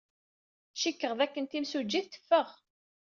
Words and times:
Cikkeɣ 0.79 1.13
dakken 1.19 1.45
timsujjit 1.45 2.07
teffeɣ. 2.13 2.47